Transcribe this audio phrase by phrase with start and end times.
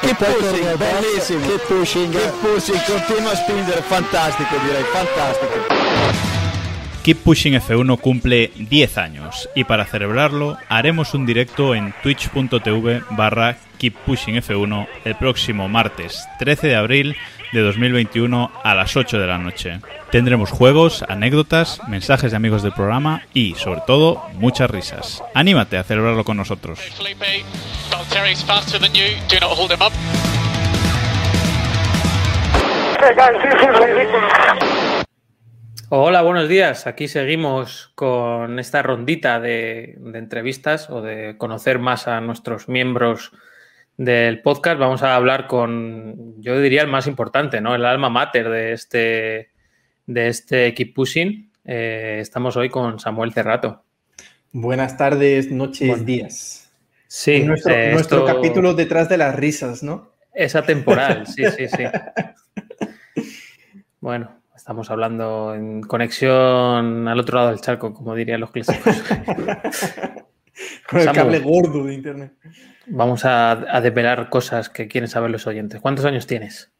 [0.00, 1.46] Che pushing, bellissimo.
[1.46, 2.12] Che pushing.
[2.12, 5.78] Che pushing, continua a spingere, fantastico direi, fantastico.
[7.02, 13.56] Keep Pushing F1 cumple 10 años y para celebrarlo haremos un directo en twitch.tv barra
[13.78, 17.16] Keep Pushing F1 el próximo martes 13 de abril
[17.52, 19.80] de 2021 a las 8 de la noche.
[20.10, 25.22] Tendremos juegos, anécdotas, mensajes de amigos del programa y, sobre todo, muchas risas.
[25.34, 26.80] Anímate a celebrarlo con nosotros.
[35.90, 36.86] Hola, buenos días.
[36.86, 43.32] Aquí seguimos con esta rondita de, de, entrevistas o de conocer más a nuestros miembros
[43.98, 44.78] del podcast.
[44.80, 47.74] Vamos a hablar con, yo diría, el más importante, ¿no?
[47.74, 49.50] El alma mater de este,
[50.06, 51.50] de este Keep Pushing.
[51.66, 53.84] Eh, estamos hoy con Samuel Cerrato.
[54.52, 56.04] Buenas tardes, noches, Bueno.
[56.04, 56.72] días.
[57.06, 60.12] Sí, nuestro, eh, nuestro esto- capítulo detrás de las risas, ¿no?
[60.32, 61.84] Es atemporal, sí, sí, sí.
[64.00, 69.02] Bueno, estamos hablando en conexión al otro lado del charco, como dirían los clásicos.
[70.88, 72.32] Con el cable gordo de internet.
[72.86, 75.80] Vamos a, a desvelar cosas que quieren saber los oyentes.
[75.80, 76.72] ¿Cuántos años tienes?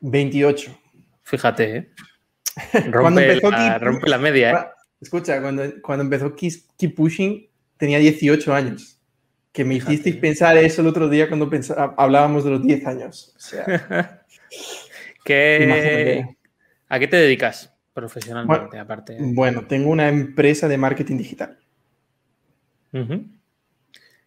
[0.00, 0.78] 28.
[1.22, 1.90] Fíjate, ¿eh?
[2.90, 4.66] Rompe, la, rompe la media, ¿eh?
[5.00, 8.98] Escucha, cuando, cuando empezó Keep Pushing tenía 18 años.
[9.52, 9.92] Que me Fíjate.
[9.92, 11.50] hicisteis pensar eso el otro día cuando
[11.96, 13.34] hablábamos de los 10 años.
[13.36, 14.22] O sea,
[15.24, 16.36] ¿Qué-.
[16.88, 19.16] ¿A qué te dedicas profesionalmente, aparte?
[19.20, 21.58] bueno, tengo una empresa de marketing digital.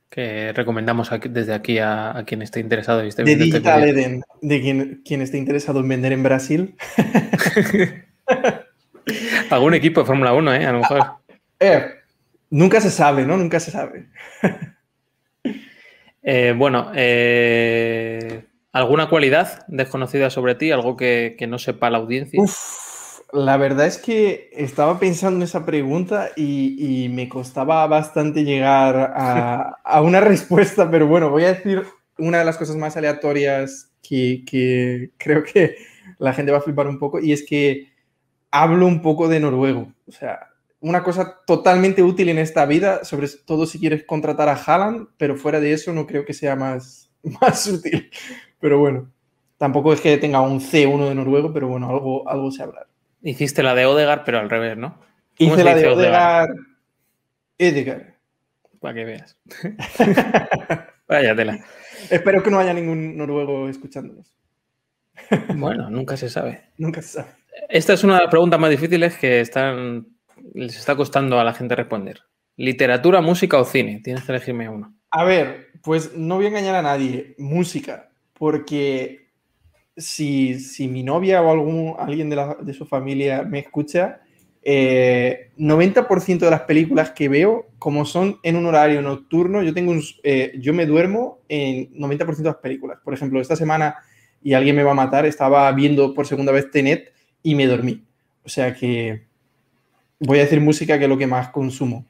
[0.10, 3.60] Que recomendamos aquí- desde aquí a, a quien esté interesado y esté De viendo este
[3.60, 3.84] Digital.
[3.90, 6.76] Eden, de quien, quien esté interesado en vender en Brasil.
[9.50, 10.66] Algún equipo de Fórmula 1, ¿eh?
[10.66, 11.02] A lo mejor.
[11.62, 11.84] Eh,
[12.52, 13.36] nunca se sabe, ¿no?
[13.36, 14.08] Nunca se sabe.
[16.22, 18.44] Eh, bueno, eh,
[18.74, 20.70] ¿alguna cualidad desconocida sobre ti?
[20.70, 22.40] ¿Algo que, que no sepa la audiencia?
[22.42, 22.54] Uf,
[23.34, 29.14] la verdad es que estaba pensando en esa pregunta y, y me costaba bastante llegar
[29.16, 31.84] a, a una respuesta, pero bueno, voy a decir
[32.18, 35.78] una de las cosas más aleatorias que, que creo que
[36.18, 37.90] la gente va a flipar un poco y es que
[38.52, 39.94] hablo un poco de noruego.
[40.08, 40.50] O sea,
[40.82, 45.36] una cosa totalmente útil en esta vida, sobre todo si quieres contratar a Haaland, pero
[45.36, 47.12] fuera de eso no creo que sea más,
[47.42, 48.10] más útil.
[48.60, 49.12] Pero bueno,
[49.58, 52.89] tampoco es que tenga un C1 de noruego, pero bueno, algo, algo sé hablar.
[53.22, 55.00] Hiciste la de Odegar, pero al revés, ¿no?
[55.38, 55.88] ¿Cómo Hice la de?
[55.88, 56.56] Odegaard.
[57.58, 58.16] Edgar.
[58.80, 59.38] Para que veas.
[61.08, 61.60] Vaya tela.
[62.10, 64.34] Espero que no haya ningún noruego escuchándonos.
[65.56, 66.70] Bueno, nunca se sabe.
[66.78, 67.30] Nunca se sabe.
[67.68, 70.08] Esta es una de las preguntas más difíciles que están,
[70.54, 72.22] les está costando a la gente responder.
[72.56, 74.02] ¿Literatura, música o cine?
[74.04, 74.96] Tienes que elegirme uno.
[75.12, 77.36] A ver, pues no voy a engañar a nadie.
[77.38, 78.12] Música.
[78.34, 79.29] Porque
[80.00, 84.22] si, si mi novia o algún, alguien de, la- de su familia me escucha,
[84.64, 89.92] eh, 90% de las películas que veo, como son en un horario nocturno, yo, tengo
[89.92, 93.00] un, eh, yo me duermo en 90% de las películas.
[93.04, 93.96] Por ejemplo, esta semana,
[94.44, 98.04] y alguien me va a matar, estaba viendo por segunda vez Tenet y me dormí.
[98.44, 99.24] O sea que
[100.20, 102.06] voy a decir música que es lo que más consumo.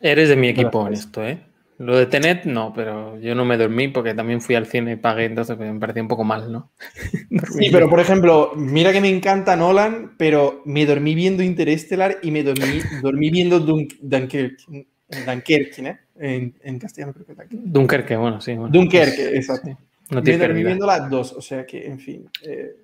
[0.00, 1.40] Eres de mi equipo en esto, ¿eh?
[1.78, 4.96] Lo de Tenet, no, pero yo no me dormí porque también fui al cine y
[4.96, 6.70] pagué, entonces pues, me parecía un poco mal, ¿no?
[7.52, 12.32] Sí, pero por ejemplo, mira que me encanta Nolan, pero me dormí viendo Interestelar y
[12.32, 14.86] me dormí, dormí viendo Dun- Dunkerque,
[15.24, 15.98] Dunkerque, ¿eh?
[16.18, 17.56] En, en castellano creo que Dunkerque.
[17.70, 18.54] Dunkerque, bueno, sí.
[18.54, 18.72] bueno.
[18.72, 19.78] Dunkerque, exacto.
[20.10, 22.74] No me dormí viendo las dos, o sea que, en fin, eh,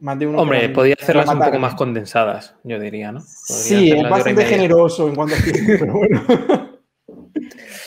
[0.00, 0.38] más de uno.
[0.38, 3.20] Hombre, podía hacerlas la un poco más condensadas, yo diría, ¿no?
[3.20, 6.22] Podría Sí, es bastante generoso en cuanto a tiempo, pero bueno.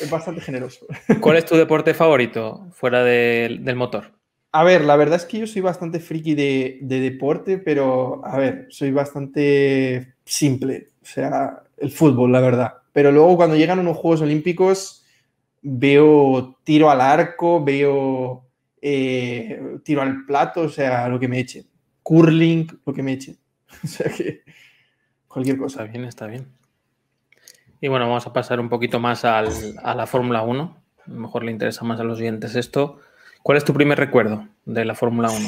[0.06, 0.86] es bastante generoso.
[1.22, 4.14] ¿Cuál es tu deporte favorito fuera del- del motor?
[4.52, 8.38] A ver, la verdad es que yo soy bastante friki de, de deporte, pero a
[8.38, 10.88] ver, soy bastante simple.
[11.02, 12.74] O sea, el fútbol, la verdad.
[12.94, 15.04] Pero luego cuando llegan unos Juegos Olímpicos,
[15.62, 18.46] veo tiro al arco, veo
[18.82, 21.66] eh, tiro al plato, o sea, lo que me eche.
[22.02, 23.36] Curling, lo que me eche.
[23.84, 24.42] O sea que
[25.28, 25.84] cualquier Está cosa.
[25.84, 26.48] bien, está bien.
[27.82, 29.50] Y bueno, vamos a pasar un poquito más al-
[29.84, 30.78] a la Fórmula 1.
[31.06, 33.00] A lo mejor le interesa más a los oyentes esto.
[33.44, 35.48] ¿Cuál es tu primer recuerdo de la Fórmula 1?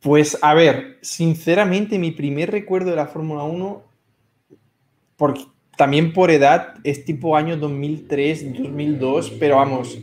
[0.00, 3.82] Pues a ver, sinceramente mi primer recuerdo de la Fórmula 1,
[5.16, 5.42] porque
[5.76, 9.98] también por edad es tipo año 2003, 2002, pero vamos,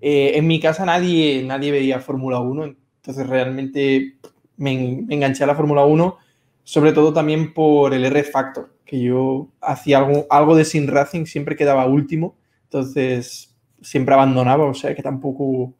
[0.00, 4.16] eh, en mi casa nadie, nadie veía Fórmula 1, entonces realmente
[4.56, 6.18] me, me enganché a la Fórmula 1,
[6.68, 11.24] sobre todo también por el R Factor, que yo hacía algo, algo de sin racing,
[11.24, 15.72] siempre quedaba último, entonces siempre abandonaba, o sea que tampoco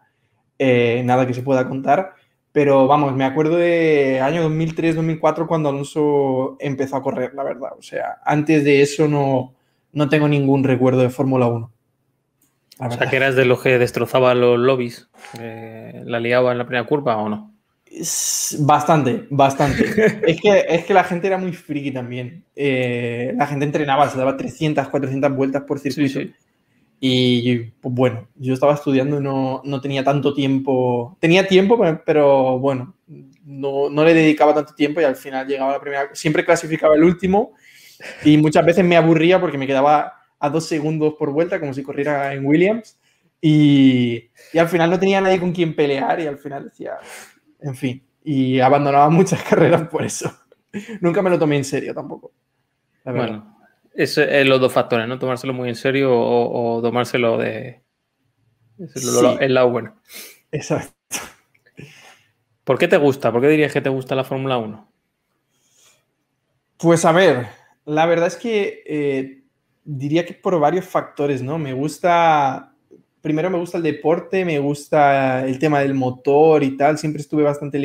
[0.59, 2.15] eh, nada que se pueda contar.
[2.53, 7.73] Pero vamos, me acuerdo de año 2003-2004 cuando Alonso empezó a correr, la verdad.
[7.79, 9.53] O sea, antes de eso no,
[9.93, 11.71] no tengo ningún recuerdo de Fórmula 1.
[12.81, 16.87] O sea, que eras de los que destrozaba los lobbies, la liaba en la primera
[16.87, 17.58] curva o no?
[18.59, 19.85] Bastante, bastante.
[20.27, 22.45] es, que, es que la gente era muy friki también.
[22.55, 26.21] Eh, la gente entrenaba, se daba 300, 400 vueltas por circuito.
[27.01, 31.17] Y pues, bueno, yo estaba estudiando no, no, tenía tanto tiempo.
[31.21, 32.95] Tenía tiempo, pero bueno,
[33.45, 36.11] no, no, le dedicaba tanto tiempo y al final llegaba la primera.
[36.15, 37.53] Siempre clasificaba el último
[38.25, 41.83] y muchas veces me aburría porque me quedaba a dos segundos por vuelta, como si
[41.83, 42.99] corriera en Williams.
[43.41, 46.99] Y, y al final no tenía nadie con quien pelear y al final decía,
[47.61, 50.31] en fin, y abandonaba muchas carreras por eso.
[51.01, 52.33] Nunca me lo tomé en serio tampoco.
[53.05, 53.59] Bueno,
[53.95, 55.19] es, es, los dos factores, ¿no?
[55.19, 57.83] Tomárselo muy en serio o, tomárselo de...
[58.79, 58.95] Es
[59.41, 60.01] el, lado bueno.
[60.53, 60.95] Exacto.
[62.65, 63.33] ¿Por qué te gusta?
[63.33, 64.93] ¿Por qué dirías que te gusta la Fórmula 1?
[66.77, 67.49] Pues a ver,
[67.87, 69.43] la verdad es que eh,
[69.85, 71.59] diría que por varios factores, ¿no?
[71.59, 72.68] Me gusta
[73.29, 77.43] primero me gusta el deporte, me gusta el tema del motor y tal, siempre estuve
[77.43, 77.79] bastante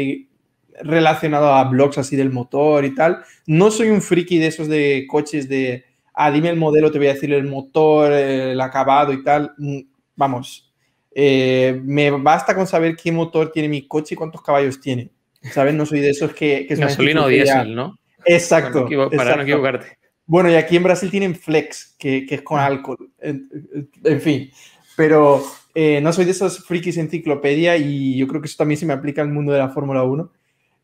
[0.81, 3.25] relacionado a blogs así del motor y tal.
[3.45, 7.07] No soy un friki de esos de coches de, ah, dime el modelo, te voy
[7.07, 9.51] a decir el motor, el acabado y tal.
[9.57, 9.79] Mm,
[10.15, 10.73] vamos,
[11.13, 15.11] eh, me basta con saber qué motor tiene mi coche y cuántos caballos tiene.
[15.41, 15.73] ¿Sabes?
[15.73, 16.65] No soy de esos que...
[16.65, 17.99] que Gasolina o diésel, ¿no?
[18.25, 18.87] Exacto.
[19.13, 19.97] Para no, equivocarte.
[20.25, 22.65] Bueno, y aquí en Brasil tienen flex, que, que es con ah.
[22.65, 23.11] alcohol.
[23.21, 24.49] en fin,
[24.95, 25.43] pero
[25.75, 28.93] eh, no soy de esos frikis enciclopedia y yo creo que eso también se me
[28.93, 30.31] aplica al mundo de la Fórmula 1.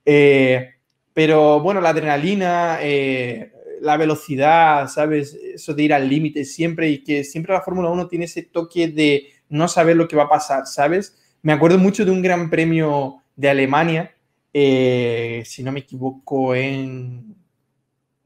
[0.05, 0.69] Eh,
[1.13, 3.51] pero bueno, la adrenalina, eh,
[3.81, 5.33] la velocidad, ¿sabes?
[5.33, 8.87] Eso de ir al límite siempre y que siempre la Fórmula 1 tiene ese toque
[8.87, 11.17] de no saber lo que va a pasar, ¿sabes?
[11.41, 14.15] Me acuerdo mucho de un gran premio de Alemania,
[14.51, 17.35] si no me equivoco, en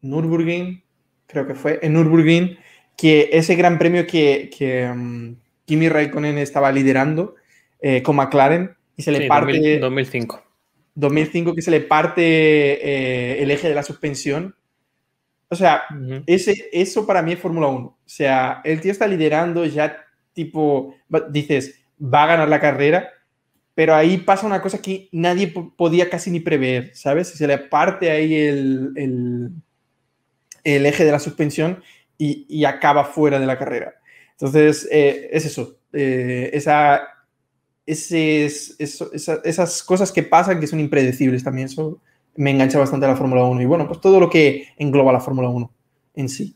[0.01, 0.83] Nürburgring,
[1.27, 2.57] creo que fue, en Nürburgring,
[2.97, 7.35] que ese gran premio que, que, mm, Kimi Raikkonen estaba liderando
[7.79, 9.79] eh, con McLaren y se le parte...
[9.79, 10.43] 2005.
[10.95, 14.55] 2005 que se le parte eh, el eje de la suspensión.
[15.49, 15.83] O sea,
[16.25, 17.85] ese, eso para mí es Fórmula 1.
[17.85, 19.97] O sea, el tío está liderando ya
[20.33, 20.95] tipo,
[21.29, 23.09] dices, va a ganar la carrera,
[23.75, 27.29] pero ahí pasa una cosa que nadie podía casi ni prever, ¿sabes?
[27.29, 28.91] Se le parte ahí el,
[30.63, 31.83] el, eje de la suspensión
[32.17, 33.95] y, y acaba fuera de la carrera.
[34.43, 37.01] Entonces, eh, es eso, eh, esa,
[37.85, 42.01] esas cosas que pasan que son impredecibles también, eso
[42.35, 45.21] me engancha bastante a la Fórmula 1 y bueno, pues todo lo que engloba la
[45.21, 45.71] Fórmula 1
[46.15, 46.53] en sí.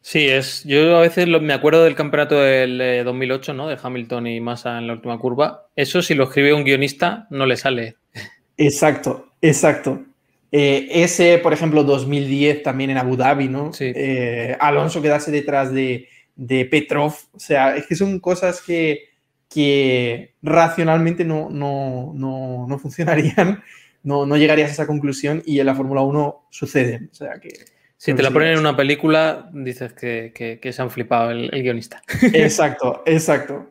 [0.00, 3.68] Sí, es, yo a veces me acuerdo del campeonato del 2008, ¿no?
[3.68, 5.66] De Hamilton y Massa en la última curva.
[5.76, 7.96] Eso si lo escribe un guionista no le sale.
[8.56, 10.00] Exacto, exacto.
[10.50, 13.74] Eh, ese, por ejemplo, 2010 también en Abu Dhabi, ¿no?
[13.74, 13.92] Sí.
[14.58, 16.08] Alonso quedarse detrás de,
[16.38, 17.14] de Petrov.
[17.32, 19.10] O sea, es que son cosas que,
[19.50, 23.62] que racionalmente no, no, no, no funcionarían,
[24.02, 27.10] no, no, llegarías a esa conclusión y en la Fórmula 1 suceden.
[27.12, 27.50] O sea que.
[27.98, 30.32] Si te la ponen en una película, dices que,
[30.62, 32.00] que, se han flipado el, guionista.
[32.32, 33.70] Exacto, exacto.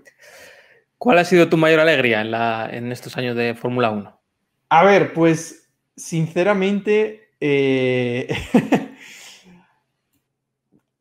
[0.97, 4.19] ¿Cuál ha sido tu mayor alegría en, la, en estos años de Fórmula 1?
[4.67, 8.27] A ver, pues sinceramente, eh,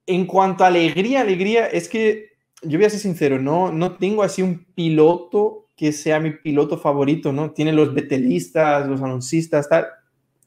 [0.06, 4.22] en cuanto a alegría, alegría, es que yo voy a ser sincero, no, no tengo
[4.22, 7.50] así un piloto que sea mi piloto favorito, ¿no?
[7.50, 9.86] Tiene los betelistas, los anuncistas, tal.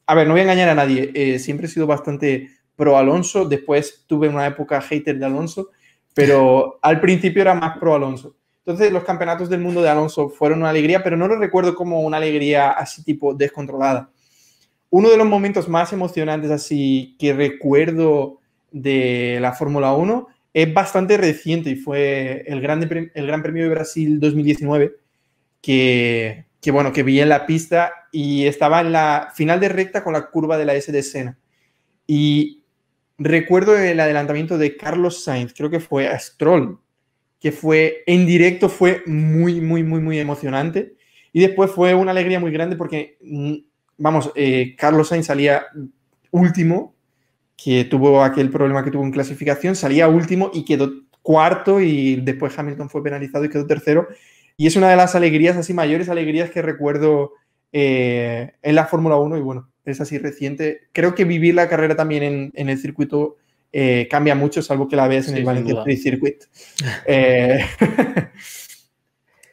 [0.06, 3.44] A ver, no voy a engañar a nadie, eh, siempre he sido bastante pro Alonso,
[3.44, 5.70] después tuve una época hater de Alonso,
[6.14, 8.36] pero al principio era más pro Alonso.
[8.64, 12.00] Entonces los campeonatos del mundo de Alonso fueron una alegría, pero no lo recuerdo como
[12.00, 14.10] una alegría así tipo descontrolada.
[14.90, 18.39] Uno de los momentos más emocionantes así que recuerdo
[18.72, 23.70] de la Fórmula 1 es bastante reciente y fue el, grande, el Gran Premio de
[23.70, 24.96] Brasil 2019
[25.60, 30.02] que, que, bueno, que vi en la pista y estaba en la final de recta
[30.02, 31.38] con la curva de la S de Sena.
[32.06, 32.64] Y
[33.18, 36.80] recuerdo el adelantamiento de Carlos Sainz, creo que fue a Stroll,
[37.38, 40.94] que fue en directo, fue muy, muy, muy, muy emocionante.
[41.32, 43.54] Y después fue una alegría muy grande porque, mm,
[43.98, 45.66] vamos, eh, Carlos Sainz salía
[46.32, 46.94] último
[47.62, 52.58] que tuvo aquel problema que tuvo en clasificación, salía último y quedó cuarto y después
[52.58, 54.08] Hamilton fue penalizado y quedó tercero.
[54.56, 57.32] Y es una de las alegrías, así mayores alegrías que recuerdo
[57.72, 60.88] eh, en la Fórmula 1 y bueno, es así reciente.
[60.92, 63.36] Creo que vivir la carrera también en, el circuito
[63.72, 66.44] eh, cambia mucho, salvo que la veas en el Valencia Free Circuit.
[67.06, 67.60] Eh,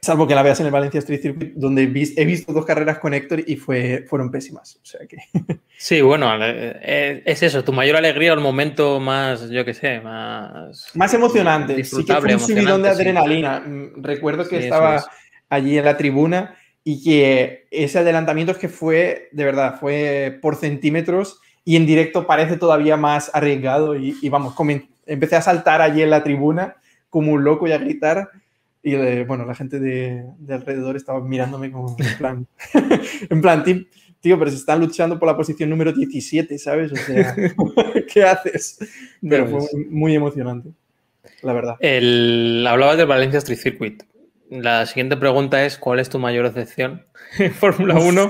[0.07, 3.13] Salvo que la veas en el Valencia Street Circuit, donde he visto dos carreras con
[3.13, 4.77] Héctor y fue, fueron pésimas.
[4.81, 5.17] O sea que...
[5.77, 9.99] Sí, bueno, eh, es eso, tu mayor alegría o el momento más, yo qué sé,
[9.99, 10.95] más...
[10.95, 11.83] Más emocionante.
[11.83, 13.59] Sí que fue un subidón de adrenalina.
[13.59, 15.03] Mm, recuerdo que estaba
[15.49, 20.55] allí en la tribuna y que ese adelantamiento es que fue, de verdad, fue por
[20.55, 24.55] centímetros y en directo parece todavía más arriesgado y, y vamos,
[25.05, 26.77] empecé a saltar allí en la tribuna
[27.09, 28.29] como un loco y a gritar
[28.87, 32.47] y bueno, la gente de, de, alrededor estaba mirándome como en plan,
[33.29, 33.65] en plan,
[34.21, 36.93] tío, pero se están luchando por la posición número 17, ¿sabes?
[36.93, 37.35] O sea,
[38.13, 38.79] ¿qué haces?
[39.21, 40.69] Pero fue muy emocionante,
[41.41, 41.75] la verdad.
[41.81, 44.03] El, hablabas del Valencia Street Circuit.
[44.49, 47.05] La siguiente pregunta es, ¿cuál es tu mayor decepción
[47.39, 48.29] en Fórmula 1?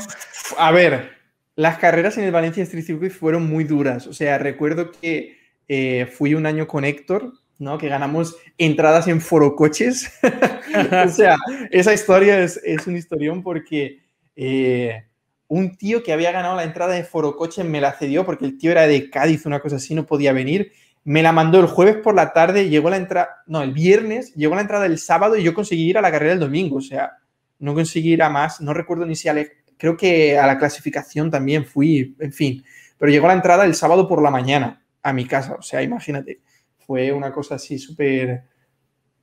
[0.58, 1.12] A ver,
[1.56, 4.08] las carreras en el Valencia Street Circuit fueron muy duras.
[4.08, 5.38] O sea, recuerdo que
[5.68, 7.78] eh, fui un año con Héctor ¿no?
[7.78, 10.12] Que ganamos entradas en forocoches.
[11.06, 11.38] o sea,
[11.72, 14.00] esa historia es, es un historión porque
[14.36, 15.06] eh,
[15.48, 18.72] un tío que había ganado la entrada de forocoche me la cedió porque el tío
[18.72, 20.72] era de Cádiz, una cosa así, no podía venir.
[21.04, 24.56] Me la mandó el jueves por la tarde, llegó la entrada, no, el viernes, llegó
[24.56, 26.78] la entrada el sábado y yo conseguí ir a la carrera el domingo.
[26.78, 27.14] O sea,
[27.60, 29.36] no conseguí ir a más, no recuerdo ni si a
[29.78, 32.64] creo que a la clasificación también fui, en fin.
[32.98, 36.40] Pero llegó la entrada el sábado por la mañana a mi casa, o sea, imagínate
[36.88, 38.44] fue una cosa así súper,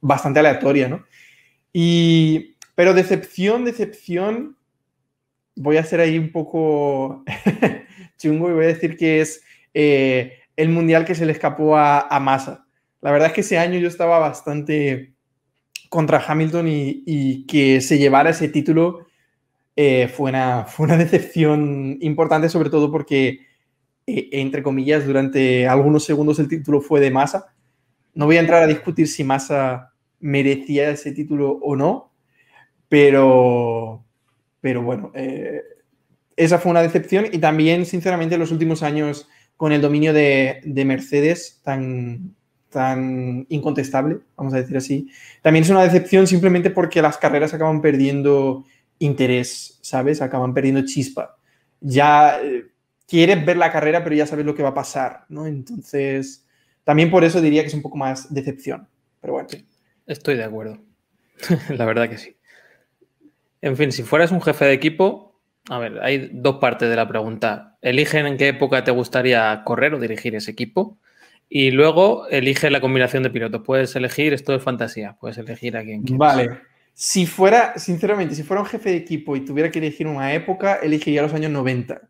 [0.00, 1.04] bastante aleatoria, ¿no?
[1.72, 4.56] Y, pero decepción, decepción,
[5.56, 7.24] voy a ser ahí un poco
[8.18, 9.42] chungo y voy a decir que es
[9.72, 12.66] eh, el mundial que se le escapó a, a Massa.
[13.00, 15.14] La verdad es que ese año yo estaba bastante
[15.94, 19.06] contra Hamilton y, que se llevara ese título
[19.76, 23.40] eh, fue, una, fue una decepción importante, sobre todo porque,
[24.06, 27.53] eh, entre comillas, durante algunos segundos el título fue de Massa
[28.14, 32.12] no voy a entrar a discutir si Massa merecía ese título o no,
[32.88, 34.04] pero,
[34.60, 35.60] pero bueno, eh,
[36.36, 40.60] esa fue una decepción y también, sinceramente, en los últimos años con el dominio de,
[40.86, 42.34] Mercedes tan,
[42.70, 45.10] tan incontestable, vamos a decir así,
[45.42, 48.64] también es una decepción simplemente porque las carreras acaban perdiendo
[48.98, 50.22] interés, ¿sabes?
[50.22, 51.36] Acaban perdiendo chispa.
[51.80, 52.66] Ya eh,
[53.06, 55.46] quieres ver la carrera, pero ya sabes lo que va a pasar, ¿no?
[55.46, 56.43] Entonces,
[56.84, 58.86] también por eso diría que es un poco más decepción.
[59.20, 59.48] Pero bueno.
[60.06, 60.78] Estoy de acuerdo.
[61.70, 62.36] La verdad que sí.
[63.62, 67.08] En fin, si fueras un jefe de equipo, a ver, hay dos partes de la
[67.08, 67.78] pregunta.
[67.80, 70.98] Eligen en qué época te gustaría correr o dirigir ese equipo.
[71.48, 73.62] Y luego elige la combinación de pilotos.
[73.64, 76.18] Puedes elegir, esto es fantasía, puedes elegir a quien quieras.
[76.18, 76.60] Vale.
[76.92, 80.76] Si fuera, sinceramente, si fuera un jefe de equipo y tuviera que elegir una época,
[80.76, 82.02] elegiría los años 90.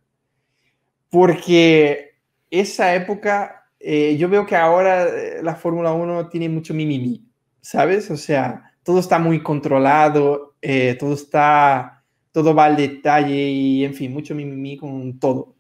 [1.08, 2.16] Porque
[2.50, 7.22] esa época eh, yo veo que ahora eh, la Fórmula 1 tiene mucho mimimi,
[7.60, 8.10] ¿sabes?
[8.10, 13.92] O sea, todo está muy controlado, eh, todo está, todo va al detalle y, en
[13.92, 15.56] fin, mucho mimimi con todo.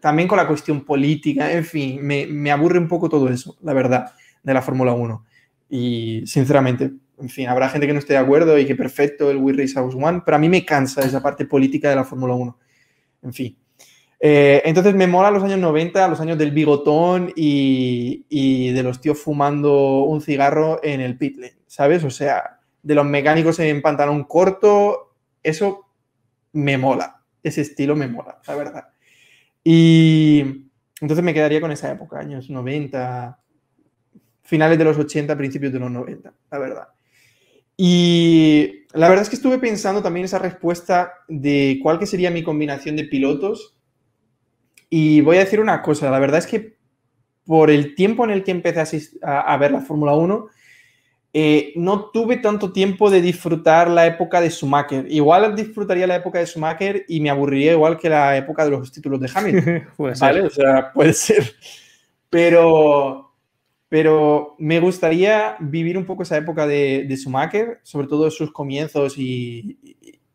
[0.00, 3.72] también con la cuestión política, en fin, me, me, aburre un poco todo eso, la
[3.72, 5.24] verdad, de la Fórmula 1.
[5.70, 6.90] Y, sinceramente,
[7.20, 9.74] en fin, habrá gente que no esté de acuerdo y que perfecto el We Race
[9.74, 12.58] House One, pero a mí me cansa esa parte política de la Fórmula 1.
[13.22, 13.56] En fin.
[14.20, 19.18] Eh, entonces me mola los años 90, los años del bigotón y, de los tíos
[19.18, 22.04] fumando un cigarro en el pit lane, ¿sabes?
[22.04, 25.86] O sea, de los mecánicos en pantalón corto, eso
[26.52, 28.88] me mola, ese estilo me mola, la verdad.
[29.62, 30.64] Y
[31.00, 33.38] entonces me quedaría con esa época, años 90,
[34.42, 36.88] finales de los 80, principios de los 90, la verdad.
[37.76, 42.42] Y la verdad es que estuve pensando también esa respuesta de cuál que sería mi
[42.42, 43.77] combinación de pilotos
[44.90, 46.78] y voy a decir una cosa, la verdad es que
[47.48, 50.48] por el tiempo en el que empecé a, ver la Fórmula 1,
[51.32, 55.06] eh, no tuve tanto tiempo de disfrutar la época de Schumacher.
[55.08, 58.92] Igual disfrutaría la época de Schumacher y me aburriría igual que la época de los
[58.92, 59.88] títulos de Hamilton.
[60.20, 60.42] ¿Vale?
[60.42, 61.54] O sea, puede ser.
[62.28, 63.34] Pero,
[63.88, 69.16] pero me gustaría vivir un poco esa época de, de Schumacher, sobre todo sus comienzos
[69.16, 69.78] y,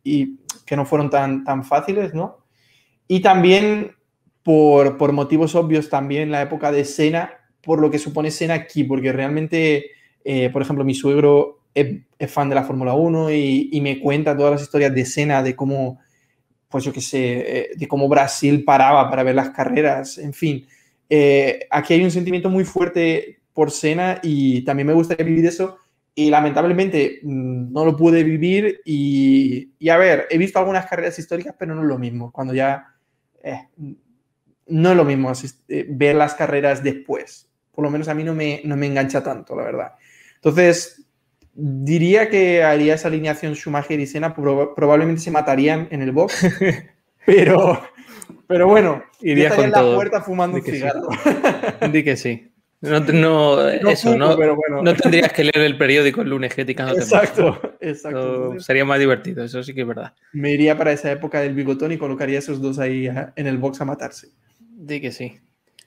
[0.04, 2.40] y, que no fueron tan, tan fáciles, ¿no?
[3.08, 3.96] Y también
[4.44, 7.32] por, motivos obvios también la época de Sena,
[7.62, 9.92] por lo que supone Sena aquí, porque realmente,
[10.24, 14.52] eh, por ejemplo, mi suegro es, fan de la Fórmula 1 y, me cuenta todas
[14.52, 16.00] las historias de Sena, de cómo,
[16.70, 20.68] pues yo qué sé, eh, de cómo Brasil paraba para ver las carreras, en fin.
[21.10, 25.78] Eh, aquí hay un sentimiento muy fuerte por Sena y también me gustaría vivir eso
[26.16, 31.18] y lamentablemente mm, no lo pude vivir y, y, a ver, he visto algunas carreras
[31.18, 32.94] históricas, pero no es lo mismo, cuando ya
[34.68, 35.32] no es lo mismo
[35.68, 37.50] eh, ver las carreras después.
[37.72, 39.94] Por lo menos a mí no me, no me engancha tanto, la verdad.
[40.36, 41.06] Entonces,
[41.54, 46.48] diría que haría esa alineación Schumacher y Senna, probablemente se matarían en el box,
[47.26, 47.82] pero,
[48.48, 51.10] pero bueno, iría con en la puerta fumando un cigarro.
[51.92, 52.50] Di que sí.
[52.82, 56.94] No, eso, no, no tendrías que leer el periódico el lunes criticando.
[56.94, 58.60] Exacto, exacto.
[58.60, 60.14] sería más divertido, eso sí que es verdad.
[60.34, 63.58] Me iría para esa época del bigotón y colocaría a esos dos ahí en el
[63.58, 64.28] box a matarse.
[64.86, 65.40] Di que sí.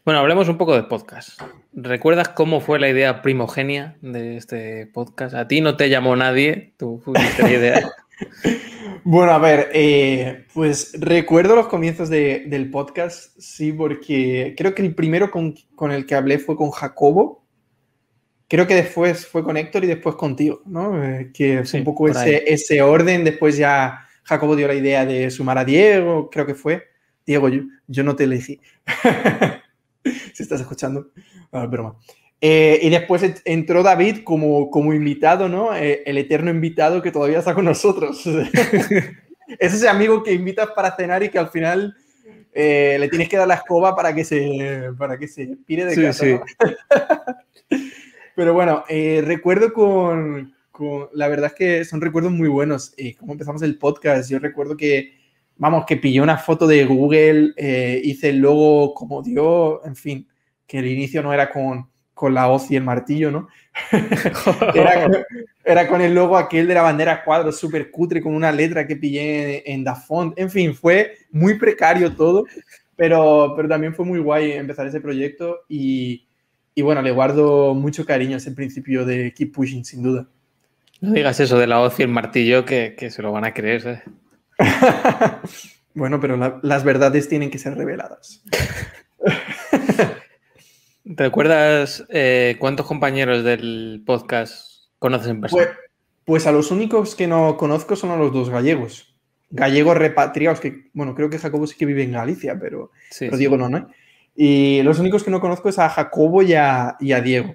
[0.06, 1.38] Bueno, hablemos un poco de podcast.
[1.74, 5.34] ¿Recuerdas cómo fue la idea primogenia de este podcast?
[5.34, 7.90] A ti no te llamó nadie, tú fuiste la idea.
[9.04, 14.96] Bueno, a ver, eh, pues recuerdo los comienzos del podcast, sí, porque creo que el
[14.96, 15.54] primero con,
[15.92, 17.44] el que hablé fue con Jacobo.
[18.48, 21.04] Creo que después fue con Héctor y después contigo, ¿no?
[21.04, 23.22] Eh, que un poco ese, ese, orden.
[23.22, 26.95] Después ya Jacobo dio la idea de sumar a Diego, creo que fue.
[27.26, 28.60] Diego, yo, yo no te elegí.
[30.32, 31.10] si estás escuchando,
[31.52, 31.96] ah, broma.
[32.40, 35.74] Eh, y después entró David como, como invitado, ¿no?
[35.74, 38.24] Eh, el eterno invitado que todavía está con nosotros.
[39.58, 41.96] es ese amigo que invitas para cenar y que al final
[42.52, 46.02] eh, le tienes que dar la escoba para que se, para que se pire de
[46.02, 46.26] casa.
[48.36, 52.94] Pero bueno, recuerdo con, con, La verdad es que son recuerdos muy buenos.
[53.18, 54.30] cómo empezamos el podcast.
[54.30, 55.14] Yo recuerdo que,
[55.56, 57.52] vamos, que pillé una foto de Google,
[58.02, 60.28] hice el logo como dio, en fin,
[60.66, 63.46] que el inicio no era con con la hoz y el martillo, ¿no?
[65.64, 68.96] era, con el logo aquel de la bandera cuadro, súper cutre, con una letra que
[68.96, 70.32] pillé en, Dafont.
[70.38, 72.46] En fin, fue muy precario todo,
[72.96, 76.26] pero, pero también fue muy guay empezar ese proyecto y,
[76.74, 80.26] y bueno, le guardo mucho cariño a ese principio de Keep Pushing, sin duda.
[81.02, 83.52] No digas eso de la hoz y el martillo, que, que se lo van a
[83.52, 83.86] creer.
[83.86, 84.02] ¿eh?
[85.94, 88.42] bueno, pero las verdades tienen que ser reveladas.
[91.04, 95.64] ¿Recuerdas eh, cuántos compañeros del podcast conoces en persona?
[95.64, 95.76] Pues,
[96.24, 99.14] pues, a los únicos que no conozco son a los dos gallegos.
[99.50, 103.68] Gallegos repatriados, que bueno, creo que Jacobo sí que vive en Galicia, pero, Diego no,
[103.68, 103.88] ¿no?
[104.34, 107.54] Y los únicos que no conozco es a Jacobo y a, Diego.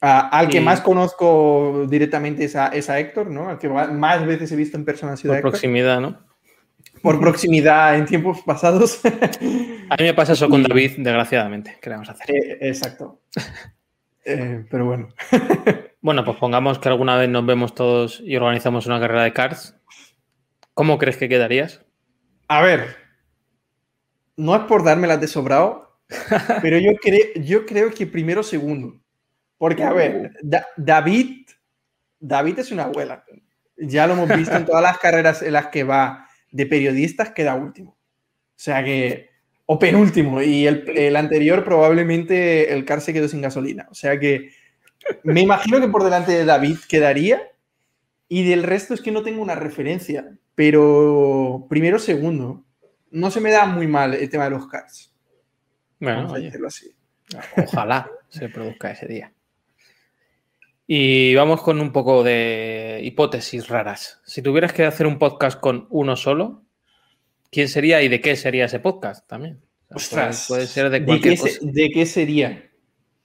[0.00, 3.48] Al que más conozco directamente es a, Héctor, ¿no?
[3.48, 6.28] Al que más veces he visto en persona ha sido Por proximidad, ¿no?
[7.02, 9.00] por proximidad en tiempos pasados.
[9.04, 11.76] A mí me pasa eso con David, desgraciadamente.
[11.80, 12.30] ¿Qué le vamos a hacer?
[12.30, 13.20] Eh, exacto.
[14.24, 15.08] Eh, pero bueno.
[16.00, 19.76] bueno, pues pongamos que alguna vez nos vemos todos y organizamos una carrera de cards.
[20.74, 21.84] ¿Cómo crees que quedarías?
[22.46, 22.96] A ver,
[24.36, 26.00] no es por darme las de sobrado,
[26.62, 26.92] pero yo,
[27.36, 29.00] yo creo que primero segundo.
[29.58, 30.32] Porque, a ver,
[30.76, 31.46] David,
[32.20, 33.24] David es una abuela.
[33.76, 37.54] Ya lo hemos visto en todas las carreras en las que va de periodistas queda
[37.54, 37.90] último.
[37.90, 39.28] O sea que,
[39.66, 43.86] o penúltimo, y el, anterior probablemente el car se quedó sin gasolina.
[43.90, 44.50] O sea que
[45.22, 47.42] me imagino que por delante de David quedaría,
[48.28, 52.64] y del resto es que no tengo una referencia, pero primero, segundo,
[53.10, 55.14] no se me da muy mal el tema de los cars.
[56.00, 56.34] Bueno,
[56.66, 56.94] así.
[57.56, 59.32] Ojalá se produzca ese día.
[60.90, 64.22] Y vamos con un poco de hipótesis raras.
[64.24, 66.64] Si tuvieras que hacer un podcast con uno solo,
[67.50, 69.60] ¿quién sería y de qué sería ese podcast también?
[69.90, 71.58] puede, ser de cualquier ¿De qué, cosa.
[71.60, 72.70] ¿De qué sería?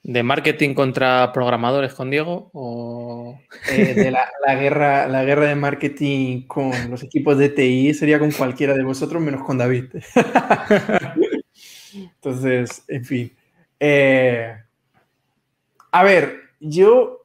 [0.04, 2.50] ¿De marketing contra programadores con Diego?
[2.52, 3.40] ¿O
[3.72, 8.32] eh, de la, guerra, la guerra de marketing con los equipos de TI sería con
[8.32, 9.86] cualquiera de vosotros menos con David?
[11.94, 13.34] Entonces, en fin.
[13.80, 14.54] Eh,
[15.92, 17.23] a ver, yo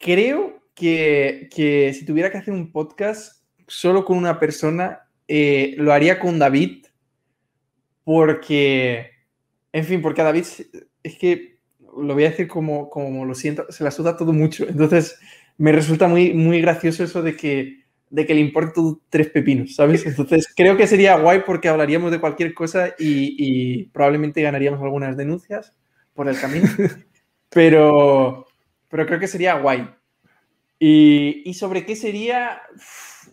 [0.00, 6.18] creo que, si tuviera que hacer un podcast solo con una persona, eh, lo haría
[6.18, 6.86] con David,
[8.02, 9.10] porque,
[9.72, 10.44] en fin, porque a David
[11.04, 14.66] es que, lo voy a decir como, como lo siento, se la suda todo mucho.
[14.66, 15.18] Entonces,
[15.58, 20.06] me resulta muy, muy gracioso eso de que, de que le importe tres pepinos, ¿sabes?
[20.06, 25.16] Entonces, creo que sería guay porque hablaríamos de cualquier cosa y, y probablemente ganaríamos algunas
[25.16, 25.74] denuncias
[26.14, 26.68] por el camino.
[27.50, 28.46] Pero,
[28.90, 29.88] pero creo que sería guay.
[30.78, 32.62] Y, sobre qué sería,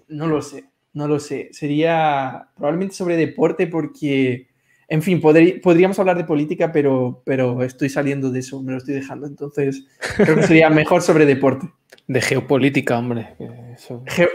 [0.09, 1.49] no lo sé, no lo sé.
[1.51, 4.49] Sería probablemente sobre deporte porque,
[4.89, 8.95] en fin, podríamos hablar de política, pero, pero estoy saliendo de eso, me lo estoy
[8.95, 9.27] dejando.
[9.27, 11.69] Entonces, creo que sería mejor sobre deporte.
[12.05, 13.35] De geopolítica, hombre.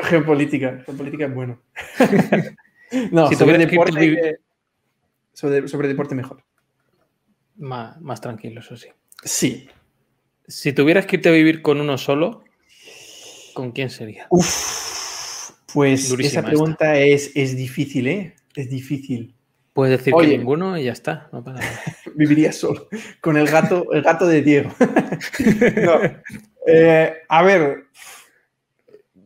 [0.09, 1.61] geopolítica, geopolítica es bueno.
[3.13, 4.39] no, sobre, deporte,
[5.35, 6.43] sobre, deporte mejor.
[7.57, 8.89] Más, más tranquilo, eso sí.
[9.23, 9.69] Sí,
[10.53, 12.45] si tuvieras que irte a vivir con uno solo,
[13.55, 14.27] ¿con quién sería?
[14.29, 18.35] Uf, pues esa pregunta es, es, difícil, ¿eh?
[18.55, 19.35] Es difícil.
[19.73, 21.31] Puedes decir que ninguno y ya está.
[22.15, 22.89] Viviría solo.
[23.23, 24.71] Con el gato, el gato de Diego.
[26.65, 27.87] Eh, a ver,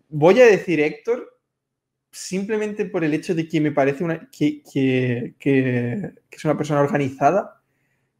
[0.08, 1.38] voy a decir Héctor,
[2.10, 4.62] simplemente por el hecho de que me parece una, que,
[6.30, 7.60] es una persona organizada,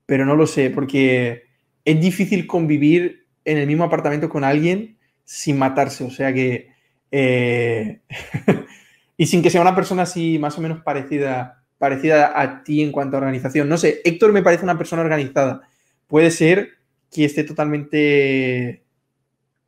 [0.04, 1.45] pero no lo sé, porque
[1.86, 6.04] es difícil convivir en el mismo apartamento con alguien sin matarse.
[6.04, 6.68] O sea que.
[7.10, 8.00] Eh,
[9.16, 12.92] y sin que sea una persona así más o menos parecida parecida a ti en
[12.92, 13.68] cuanto a organización.
[13.68, 15.62] No sé, Héctor me parece una persona organizada.
[16.06, 16.70] Puede ser
[17.12, 18.84] que esté totalmente,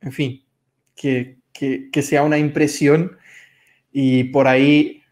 [0.01, 0.43] en fin,
[0.95, 1.37] que,
[2.01, 3.17] sea una impresión
[3.91, 5.03] y por ahí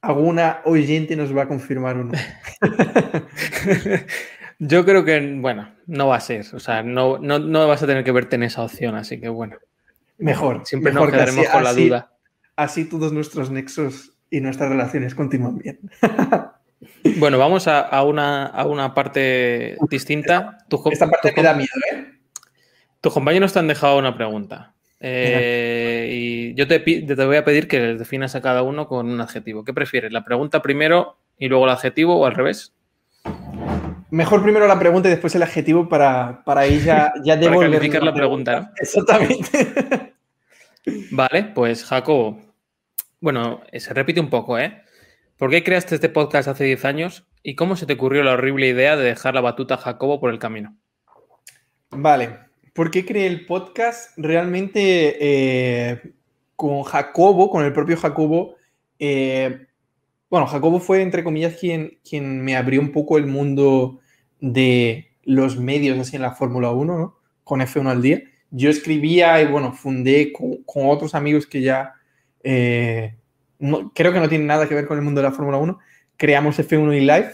[0.00, 2.12] alguna oyente nos va a confirmar uno.
[4.62, 6.44] Yo creo que, bueno, no va a ser.
[6.52, 9.56] O sea, no, no, vas a tener que verte en esa opción, así que bueno.
[10.18, 10.66] Mejor.
[10.66, 12.12] Siempre nos quedaremos con la duda.
[12.56, 15.80] Así todos nuestros nexos y nuestras relaciones continúan bien.
[17.16, 20.58] bueno, vamos a, una, parte distinta.
[20.90, 22.18] Esta parte me da miedo, ¿eh?
[23.00, 24.74] Tus compañeros te han dejado una pregunta.
[25.00, 29.08] Eh, y yo te, te, voy a pedir que les definas a cada uno con
[29.08, 29.64] un adjetivo.
[29.64, 30.12] ¿Qué prefieres?
[30.12, 32.74] ¿La pregunta primero y luego el adjetivo o al revés?
[34.10, 38.02] Mejor primero la pregunta y después el adjetivo para, para ir ya, ya para calificar
[38.02, 38.72] la pregunta.
[38.76, 40.14] Exactamente.
[41.12, 42.40] vale, pues Jacobo,
[43.20, 44.82] bueno, se repite un poco, ¿eh?
[45.36, 48.68] ¿Por qué creaste este podcast hace 10 años y cómo se te ocurrió la horrible
[48.68, 50.76] idea de dejar la batuta a Jacobo por el camino?
[51.90, 52.38] Vale,
[52.74, 54.12] ¿por qué creé el podcast?
[54.16, 56.12] Realmente eh,
[56.56, 58.56] con Jacobo, con el propio Jacobo,
[58.98, 59.66] eh,
[60.30, 64.00] bueno, Jacobo fue, entre comillas, quien, quien me abrió un poco el mundo
[64.40, 67.18] de los medios así en la Fórmula 1, ¿no?
[67.44, 68.22] Con F1 al día.
[68.50, 71.94] Yo escribía y, bueno, fundé con, con otros amigos que ya
[72.42, 73.16] eh,
[73.94, 75.78] creo que no tiene nada que ver con el mundo de la Fórmula 1.
[76.16, 77.32] Creamos F1 y Live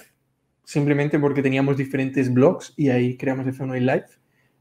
[0.66, 4.06] simplemente porque teníamos diferentes blogs y ahí creamos F1 y Live,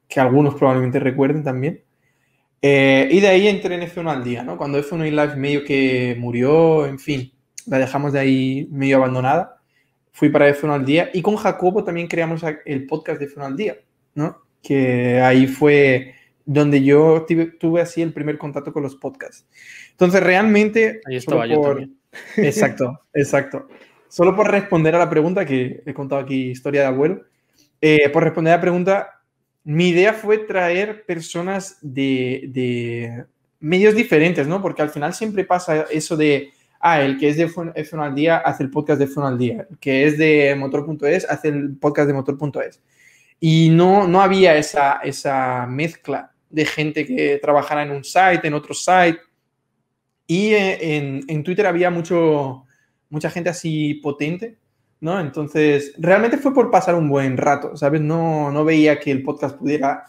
[0.08, 1.84] que algunos probablemente recuerden también.
[2.62, 4.58] Eh, y de ahí entré en F1 al día, ¿no?
[4.58, 7.34] Cuando F1 y Live medio que murió, en fin,
[7.68, 9.62] la dejamos de ahí medio abandonada.
[10.12, 13.58] Fui para F1 al día y con Jacobo también creamos el podcast de F1 al
[13.58, 13.78] día,
[14.14, 14.38] ¿no?
[14.62, 17.26] Que ahí fue donde yo
[17.60, 19.46] tuve, así el primer contacto con los podcasts.
[19.92, 21.02] Entonces, realmente...
[21.06, 21.98] Ahí estaba yo también.
[22.38, 23.68] Exacto, exacto.
[24.08, 27.24] Solo por responder a la pregunta, que he contado aquí historia de abuelo,
[27.82, 29.22] eh, por responder a la pregunta,
[29.66, 33.26] mi idea fue traer personas de,
[33.60, 34.62] medios diferentes, ¿no?
[34.62, 36.52] Porque al final siempre pasa eso de,
[36.86, 39.68] ah, el que es de F1 al día hace el podcast de F1 al día,
[39.70, 42.82] el que es de motor.es hace el podcast de motor.es.
[43.40, 48.54] Y no, no había esa, esa mezcla de gente que trabajara en un site, en
[48.54, 49.20] otro site.
[50.28, 52.66] Y eh, en, en, Twitter había mucho,
[53.10, 54.58] mucha gente así potente,
[55.00, 55.20] ¿no?
[55.20, 58.02] Entonces, realmente fue por pasar un buen rato, ¿sabes?
[58.02, 60.06] No, no veía que el podcast pudiera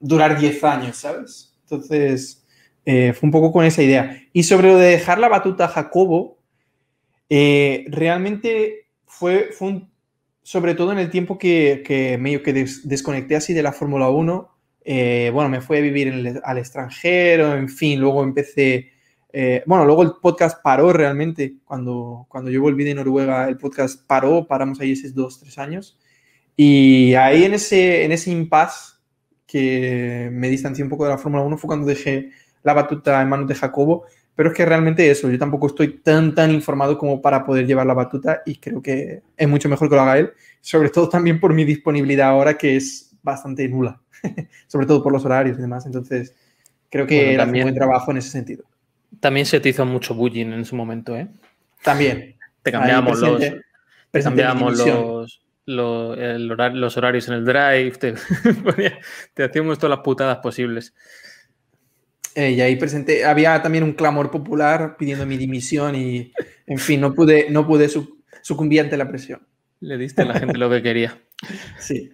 [0.00, 1.56] durar 10 años, ¿sabes?
[1.62, 2.39] Entonces,
[2.84, 4.22] eh, fue un poco con esa idea.
[4.32, 6.38] Y sobre lo de dejar la batuta a Jacobo,
[7.28, 9.82] eh, realmente fue, fue
[10.42, 12.52] sobre todo en el tiempo que, que medio que
[12.84, 14.50] desconecté así de la Fórmula 1
[14.84, 18.90] eh, bueno, me fui a vivir al extranjero, en fin, luego empecé,
[19.32, 24.04] eh, bueno, luego el podcast paró realmente, cuando, cuando yo volví de Noruega, el podcast
[24.06, 25.98] paró, paramos ahí esos dos, tres años,
[26.56, 28.94] y ahí en ese, en ese impasse
[29.46, 32.30] que me distancié un poco de la Fórmula 1 fue cuando dejé
[32.62, 36.34] la batuta en manos de Jacobo, pero es que realmente eso, yo tampoco estoy tan,
[36.34, 39.94] tan informado como para poder llevar la batuta y creo que es mucho mejor que
[39.96, 44.00] lo haga él, sobre todo también por mi disponibilidad ahora que es bastante nula.
[44.66, 45.86] sobre todo por los horarios y demás.
[45.86, 46.34] Entonces,
[46.90, 48.64] creo que también, buen trabajo en ese sentido.
[49.20, 51.28] También se te hizo mucho bullying en su momento, ¿eh?
[51.82, 52.36] También.
[52.62, 53.40] Te cambiamos los,
[54.10, 58.14] te cambiamos los, los, horarios en el drive, te,
[59.34, 60.94] te hacíamos todas las putadas posibles.
[62.34, 66.32] Eh, y ahí presenté, había también un clamor popular pidiendo mi dimisión y,
[66.66, 67.88] en fin, no pude, no pude
[68.42, 69.46] sucumbir ante la presión.
[69.80, 71.18] Le diste a la gente lo que quería.
[71.78, 72.12] Sí.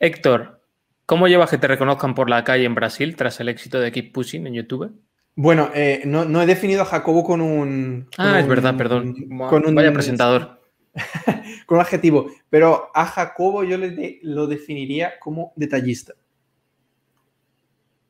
[0.00, 0.64] Héctor,
[1.06, 4.12] ¿Cómo llevas que te reconozcan por la calle en Brasil tras el éxito de Keep
[4.12, 4.90] Pushing en YouTube?
[5.36, 8.08] Bueno, eh, no, he definido a Jacobo con un.
[8.16, 9.14] ah, es verdad, perdón.
[9.50, 10.62] Con un, Vaya presentador.
[11.66, 12.30] con un adjetivo.
[12.48, 16.14] Pero a Jacobo yo le lo definiría como detallista.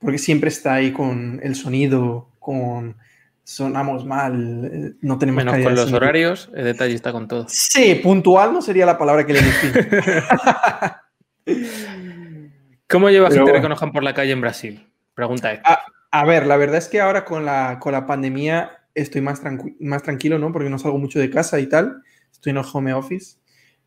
[0.04, 2.96] Porque siempre está ahí con el sonido, con
[3.44, 7.46] sonamos mal, eh, no tenemos Menos con los horarios, el detallista con todo.
[7.48, 9.88] Sí, puntual no sería la palabra que le define.
[12.88, 14.88] ¿Cómo llevas que te reconozcan por la calle en Brasil?
[15.14, 15.70] Pregunta esto.
[16.10, 19.42] A, ver, la verdad es que ahora con la, con la pandemia estoy más,
[19.80, 20.52] más tranquilo, ¿no?
[20.52, 22.02] Porque no salgo mucho de casa y tal.
[22.32, 23.36] estoy en el home office,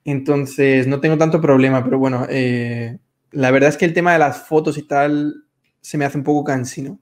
[0.04, 2.98] entonces no tengo tanto problema, pero bueno, eh,
[3.32, 5.47] la verdad es que el tema de las fotos y tal
[5.88, 7.00] se me hace un poco cansino.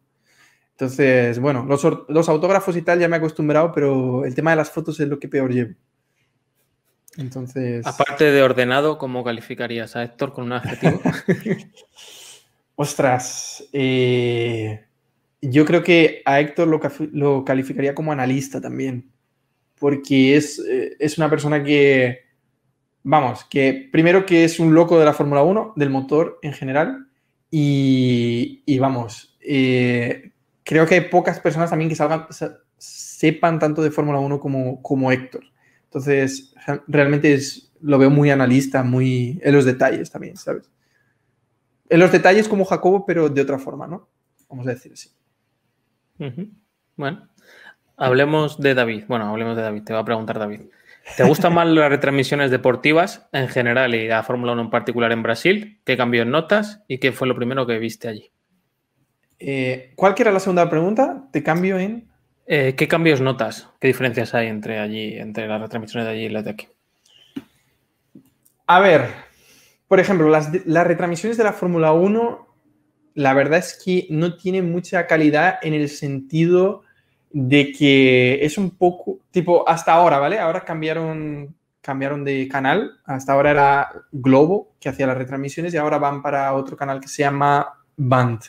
[0.74, 4.58] Entonces, bueno, los, los, autógrafos y tal ya me he acostumbrado, pero el tema de
[4.58, 5.74] las fotos es lo que peor llevo.
[7.18, 7.84] Entonces.
[7.88, 11.02] Aparte de ordenado, ¿cómo calificarías a Héctor con un adjetivo?
[12.76, 14.86] Ostras, eh,
[15.42, 16.80] yo creo que a Héctor lo,
[17.12, 19.10] lo, calificaría como analista también,
[19.80, 22.20] porque es, eh, es una persona que,
[23.02, 27.08] vamos, que primero que es un loco de la Fórmula 1, del motor en general,
[27.52, 30.32] y, vamos, eh,
[30.64, 32.28] creo que hay pocas personas también que salgan,
[32.78, 35.44] sepan tanto de Fórmula 1 como, como Héctor.
[35.86, 36.54] Entonces,
[36.88, 40.70] realmente es, lo veo muy analista, muy en los detalles también, ¿sabes?
[41.88, 44.10] En los detalles como Jacobo, pero de otra forma, ¿no?
[44.50, 45.10] Vamos a decir así.
[46.98, 47.28] Bueno,
[47.98, 49.04] hablemos de David.
[49.08, 49.84] Bueno, hablemos de David.
[49.84, 50.62] Te va a preguntar David.
[51.18, 55.24] ¿Te gustan más las retransmisiones deportivas en general y la Fórmula 1 en particular en
[55.24, 55.80] Brasil?
[55.86, 58.32] ¿Qué cambió en notas y qué fue lo primero que viste allí?
[59.40, 61.28] Eh, ¿Cuál era la segunda pregunta?
[61.32, 62.10] ¿Te cambio en...?
[62.48, 63.70] Eh, ¿Qué cambios notas?
[63.80, 66.68] ¿Qué diferencias hay entre allí, entre las retransmisiones de allí y las de aquí?
[68.68, 69.08] A ver,
[69.88, 72.48] por ejemplo, las, las retransmisiones de la Fórmula 1,
[73.14, 76.85] la verdad es que no tienen mucha calidad en el sentido
[77.38, 80.40] de que es un poco, tipo, hasta ahora, ¿vale?
[80.40, 85.98] Ahora cambiaron, cambiaron de canal, hasta ahora era Globo, que hacía las retransmisiones, y ahora
[85.98, 88.40] van para otro canal que se llama Band.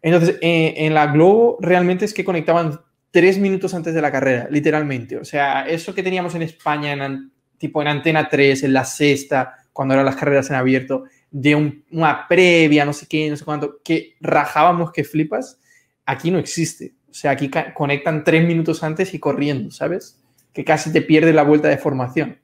[0.00, 2.78] Entonces, eh, en la Globo realmente es que conectaban
[3.10, 5.16] tres minutos antes de la carrera, literalmente.
[5.16, 9.56] O sea, eso que teníamos en España, en, tipo en Antena 3, en la sexta,
[9.72, 13.80] cuando eran las carreras en abierto, de una previa, no sé qué, no sé cuánto,
[13.82, 15.58] que rajábamos que flipas,
[16.06, 16.94] aquí no existe.
[17.12, 20.20] O sea, aquí conectan tres minutos antes y corriendo, ¿sabes?
[20.52, 22.40] Que casi te pierde la vuelta de formación.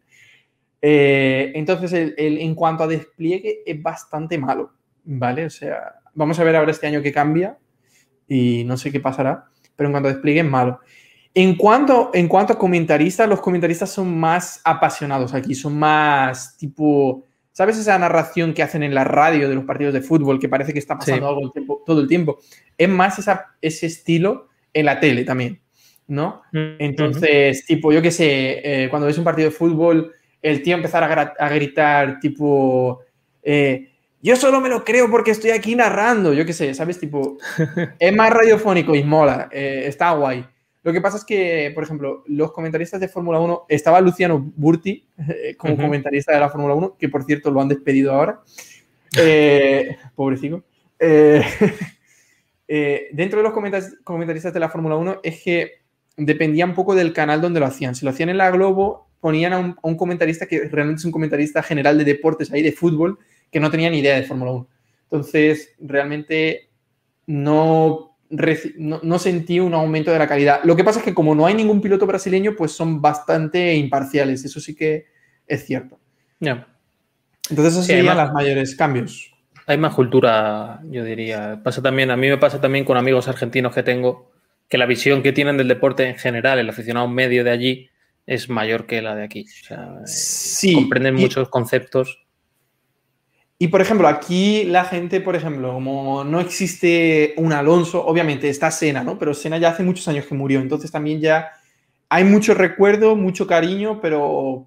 [0.81, 4.73] Eh, entonces, el, en cuanto a despliegue, es bastante malo,
[5.05, 5.47] ¿vale?
[5.47, 7.57] O sea, Vamos a ver ahora este año qué cambia
[8.27, 9.45] y no sé qué pasará,
[9.77, 10.81] pero en cuanto a despliegue es malo.
[11.33, 17.23] En cuanto, en cuanto a comentaristas, los comentaristas son más apasionados aquí, son más tipo,
[17.53, 20.73] ¿sabes esa narración que hacen en la radio de los partidos de fútbol que parece
[20.73, 21.53] que está pasando algo
[21.87, 22.41] todo el tiempo?
[22.77, 24.48] Es más esa, ese estilo
[24.79, 25.61] en la tele también,
[26.07, 26.43] ¿no?
[26.53, 30.13] Entonces, tipo, yo qué sé, eh, cuando ves un partido de fútbol,
[30.43, 31.03] el tío empezar
[31.39, 33.01] a, gritar tipo...
[33.43, 36.99] Eh, yo solo me lo creo porque estoy aquí narrando, yo qué sé, ¿sabes?
[36.99, 37.39] Tipo,
[37.99, 40.45] es más radiofónico y mola, eh, está guay.
[40.83, 45.05] Lo que pasa es que, por ejemplo, los comentaristas de Fórmula 1, estaba Luciano Burti
[45.19, 48.41] eh, como comentarista de la Fórmula 1, que por cierto lo han despedido ahora.
[49.19, 50.65] Eh, pobrecito.
[52.69, 53.53] Dentro de los
[54.05, 55.73] comentaristas de la Fórmula 1 es que
[56.17, 57.95] dependía un poco del canal donde lo hacían.
[57.95, 61.05] Si lo hacían en la Globo, ponían a un, a un comentarista que realmente es
[61.05, 63.19] un comentarista general de deportes ahí, de fútbol,
[63.51, 64.69] que no tenía ni idea de Fórmula 1.
[65.05, 66.69] Entonces, realmente
[67.27, 70.61] no, no, sentí un aumento de la calidad.
[70.65, 74.45] Lo que pasa es que como no hay ningún piloto brasileño, pues son bastante imparciales.
[74.45, 75.07] Eso sí que
[75.47, 75.99] es cierto.
[76.41, 76.69] Ya.
[77.49, 79.33] Entonces, esos serían los mayores cambios.
[79.69, 81.61] Hay más cultura, yo diría.
[81.63, 84.31] Pasa también, a mí me pasa también con amigos argentinos que tengo,
[84.67, 87.91] que la visión que tienen del deporte en general, el aficionado medio de allí,
[88.27, 89.45] es mayor que la de aquí.
[89.45, 92.25] O sea, sí, comprenden muchos conceptos.
[93.59, 98.71] Y por ejemplo, aquí la gente, por ejemplo, como no existe un Alonso, obviamente está
[98.71, 99.19] Sena, ¿no?
[99.19, 101.53] Pero Sena ya hace muchos años que murió, entonces también ya
[102.09, 104.67] hay mucho recuerdo, mucho cariño, pero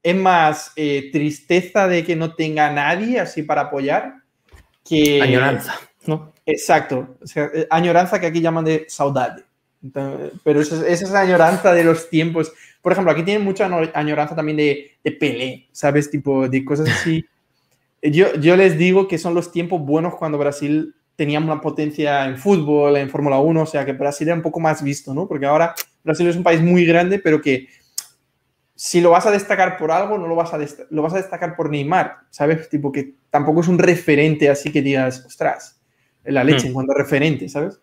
[0.00, 4.27] es más eh, tristeza de que no tenga nadie así para apoyar
[4.88, 5.20] que...
[5.22, 6.32] Añoranza, ¿no?
[6.46, 9.44] Exacto, eh, añoranza que aquí llaman de saudade.
[10.42, 12.52] pero esa, es la añoranza de los tiempos.
[12.80, 16.10] Por ejemplo, aquí tienen mucha añoranza también de, de Pelé, ¿sabes?
[16.10, 17.24] Tipo de cosas así.
[18.00, 22.38] Yo, yo les digo que son los tiempos buenos cuando Brasil tenía una potencia en
[22.38, 25.26] fútbol, en Fórmula 1, o sea que Brasil era un poco más visto, ¿no?
[25.26, 25.74] Porque ahora
[26.04, 27.66] Brasil es un país muy grande, pero que
[28.76, 30.58] si lo vas a destacar por algo, no lo vas a,
[30.90, 32.68] lo vas a destacar por Neymar, ¿sabes?
[32.68, 35.80] Tipo que tampoco es un referente así que digas, ostras,
[36.24, 36.68] la leche hmm.
[36.68, 37.80] en cuanto a referente, ¿sabes?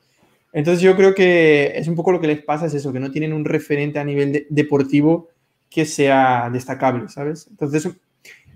[0.53, 3.11] Entonces yo creo que es un poco lo que les pasa, es eso, que no
[3.11, 5.29] tienen un referente a nivel deportivo
[5.69, 7.47] que sea destacable, ¿sabes?
[7.49, 7.89] Entonces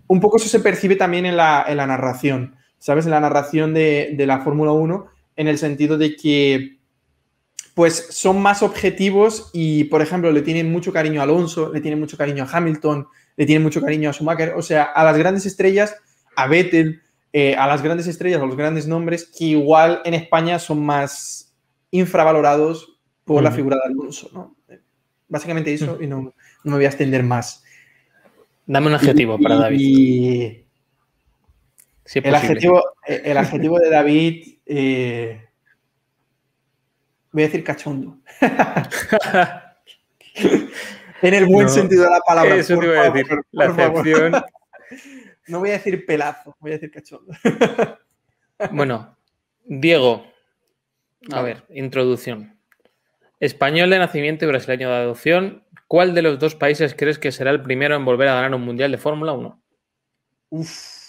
[0.10, 3.06] un poco eso se percibe también en la, narración, ¿sabes?
[3.06, 6.80] En la narración de, la Fórmula 1, en el sentido de que
[7.76, 12.00] pues son más objetivos y, por ejemplo, le tienen mucho cariño a Alonso, le tienen
[12.00, 15.46] mucho cariño a Hamilton, le tienen mucho cariño a Schumacher, o sea, a las grandes
[15.46, 15.96] estrellas,
[16.40, 17.02] a Vettel,
[17.34, 21.54] eh, a las grandes estrellas, a los grandes nombres, que igual en España son más
[21.92, 24.56] infravalorados por la figura de Alonso, ¿no?
[25.28, 27.64] Básicamente eso, y no, no me voy a extender más.
[28.66, 29.80] Dame un adjetivo para David.
[29.80, 30.66] Y
[32.16, 35.46] el, adjetivo, el adjetivo de David, eh,
[37.32, 38.18] voy a decir cachondo.
[41.22, 42.56] en el buen sentido de la palabra.
[42.56, 43.28] Eso te voy a decir.
[43.52, 44.34] la excepción.
[45.50, 47.34] No voy a decir pelazo, voy a decir cachondo.
[48.72, 49.18] bueno,
[49.66, 50.26] Diego,
[51.32, 52.58] a ver, introducción.
[53.40, 55.64] Español de nacimiento y brasileño de adopción.
[55.88, 58.62] ¿Cuál de los dos países crees que será el primero en volver a ganar un
[58.62, 59.62] mundial de Fórmula 1?
[60.50, 61.00] Uf.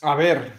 [0.00, 0.52] A ver.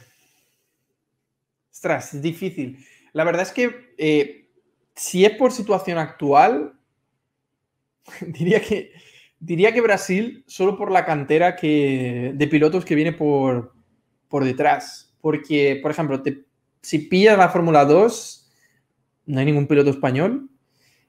[1.72, 2.86] Ostras, es difícil.
[3.14, 4.50] La verdad es que eh,
[4.96, 6.74] si es por situación actual,
[8.22, 8.94] diría que,
[9.44, 13.74] diría que Brasil, solo por la cantera que, de pilotos que viene por,
[14.30, 15.14] por detrás.
[15.22, 16.46] Porque, por ejemplo, te
[16.82, 18.52] si pillas la Fórmula 2,
[19.28, 20.50] no hay ningún piloto español.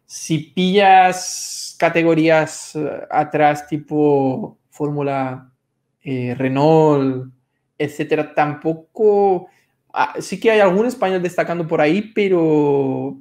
[0.07, 5.53] Si pillas categorías eh, atrás tipo Fórmula
[6.03, 7.33] eh, Renault,
[7.77, 9.49] etcétera, tampoco...
[9.93, 13.17] Ah, sí que hay algún español destacando por ahí, pero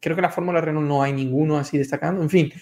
[0.00, 2.22] creo que la Fórmula Renault no hay ninguno así destacando.
[2.22, 2.52] En fin,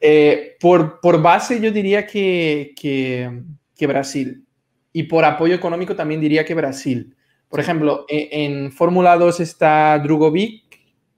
[0.00, 3.42] eh, por, por, base yo diría que, que,
[3.76, 4.44] que Brasil.
[4.92, 7.14] Y por apoyo económico también diría que Brasil.
[7.48, 10.64] Por ejemplo, e, en, Fórmula 2 está Drugovic,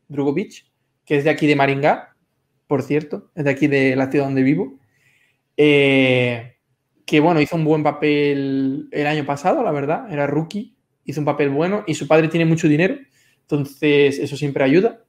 [0.08, 0.66] Drugovic,
[1.04, 2.16] que es de aquí de Maringá,
[2.66, 4.78] por cierto, es de aquí de la ciudad donde vivo.
[5.56, 6.56] Eh,
[7.06, 11.24] que bueno, hizo un buen papel el año pasado, la verdad, era rookie, hizo un
[11.24, 12.98] papel bueno y su padre tiene mucho dinero,
[13.40, 15.02] entonces eso siempre ayuda.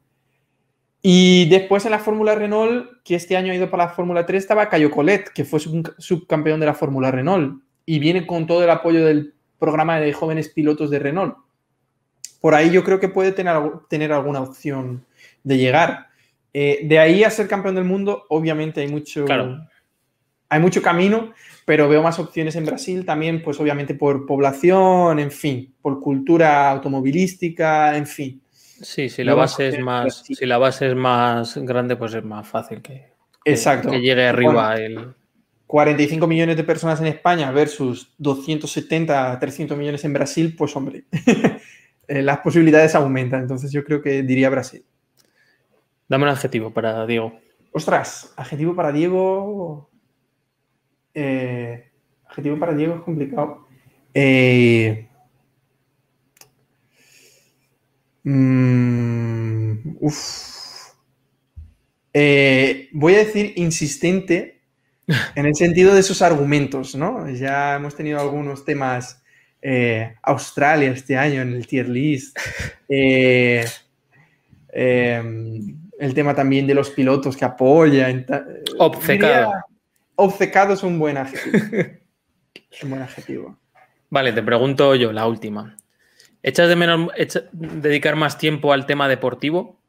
[1.02, 4.42] Y después en la Fórmula Renault, que este año ha ido para la Fórmula 3,
[4.42, 8.70] estaba Cayo Colet, que fue subcampeón de la Fórmula Renault y viene con todo el
[8.70, 11.38] apoyo del programa de jóvenes pilotos de Renault.
[12.42, 13.56] Por ahí yo creo que puede tener,
[13.90, 15.06] tener alguna opción
[15.44, 16.08] de llegar.
[16.54, 19.26] Eh, de ahí a ser campeón del mundo, obviamente hay mucho,
[20.50, 21.34] hay mucho camino,
[21.66, 26.70] pero veo más opciones en Brasil también, pues obviamente por población, en fin, por cultura
[26.72, 28.42] automovilística, en fin.
[28.82, 32.48] Sí, si la base es más, si la base es más grande, pues es más
[32.48, 33.12] fácil que,
[33.46, 33.92] Exacto.
[33.92, 35.14] que llegue arriba el
[35.68, 41.04] 45 millones de personas en España versus 270, 300 millones en Brasil, pues hombre,
[42.08, 43.42] eh, las posibilidades aumentan.
[43.42, 44.84] Entonces yo creo que diría Brasil.
[46.08, 47.40] Dame un adjetivo para Diego.
[47.72, 49.92] Ostras, adjetivo para Diego.
[51.14, 51.92] Eh,
[52.28, 53.68] adjetivo para Diego es complicado.
[54.14, 55.09] Eh,
[58.24, 59.98] mm,
[62.94, 64.62] voy a decir insistente
[65.36, 67.30] en el sentido de sus argumentos, ¿no?
[67.30, 69.24] Ya hemos tenido algunos temas.
[69.62, 72.38] Eh, Australia este año en el tier list.
[72.92, 73.64] Eh,
[74.74, 78.26] em, el tema también de los pilotos que apoyan.
[78.80, 79.54] Obcecado.
[80.16, 81.58] obcecado es un buen adjetivo.
[82.72, 83.60] es un buen adjetivo.
[84.10, 85.78] Vale, te pregunto yo, la última.
[86.42, 87.10] ¿Echas de menos
[87.52, 89.80] dedicar más tiempo al tema deportivo?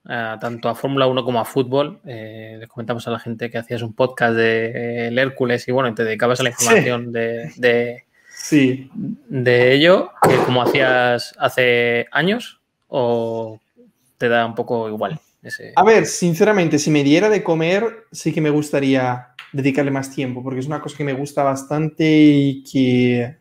[0.40, 2.00] tanto a Fórmula 1 como a fútbol.
[2.04, 5.94] Eh, les comentamos a la gente que hacías un podcast de el Hércules y bueno,
[5.94, 8.90] te dedicabas a la información de, de, sí.
[8.94, 10.10] de ello,
[10.46, 13.60] como hacías hace años, o
[14.18, 15.20] te da un poco igual.
[15.76, 20.42] A ver, sinceramente, si me diera de comer, sí que me gustaría dedicarle más tiempo,
[20.42, 23.36] porque es una cosa que me gusta bastante y que